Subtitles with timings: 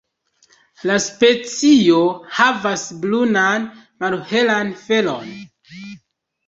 [0.91, 1.99] La specio
[2.39, 3.71] havas brunan
[4.05, 5.35] malhelan felon.